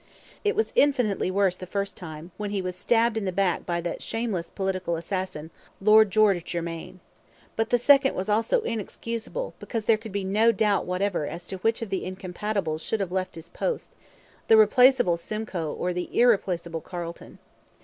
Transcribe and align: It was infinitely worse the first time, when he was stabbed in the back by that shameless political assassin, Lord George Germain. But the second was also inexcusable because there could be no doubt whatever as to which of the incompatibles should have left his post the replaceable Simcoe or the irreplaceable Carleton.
It 0.43 0.55
was 0.55 0.73
infinitely 0.75 1.29
worse 1.29 1.55
the 1.55 1.67
first 1.67 1.95
time, 1.95 2.31
when 2.37 2.49
he 2.49 2.59
was 2.59 2.75
stabbed 2.75 3.17
in 3.17 3.25
the 3.25 3.31
back 3.31 3.67
by 3.67 3.81
that 3.81 4.01
shameless 4.01 4.49
political 4.49 4.95
assassin, 4.95 5.51
Lord 5.79 6.09
George 6.09 6.43
Germain. 6.43 6.99
But 7.55 7.69
the 7.69 7.77
second 7.77 8.15
was 8.15 8.27
also 8.27 8.61
inexcusable 8.61 9.53
because 9.59 9.85
there 9.85 9.97
could 9.99 10.11
be 10.11 10.23
no 10.23 10.51
doubt 10.51 10.87
whatever 10.87 11.27
as 11.27 11.45
to 11.49 11.57
which 11.57 11.83
of 11.83 11.91
the 11.91 12.03
incompatibles 12.03 12.81
should 12.81 12.99
have 12.99 13.11
left 13.11 13.35
his 13.35 13.49
post 13.49 13.91
the 14.47 14.57
replaceable 14.57 15.17
Simcoe 15.17 15.71
or 15.71 15.93
the 15.93 16.09
irreplaceable 16.19 16.81
Carleton. 16.81 17.37